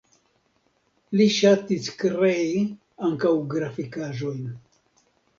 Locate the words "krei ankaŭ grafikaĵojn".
1.99-4.49